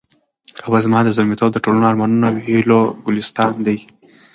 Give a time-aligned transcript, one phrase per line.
[0.59, 3.77] کابل زما د زلمیتوب د ټولو ارمانونو او هیلو ګلستان دی.